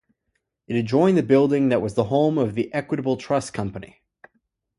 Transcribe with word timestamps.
It 0.65 0.75
adjoined 0.75 1.15
the 1.15 1.21
building 1.21 1.69
that 1.69 1.79
was 1.83 1.93
the 1.93 2.05
home 2.05 2.39
of 2.39 2.57
Equitable 2.73 3.17
Trust 3.17 3.53
Company. 3.53 4.01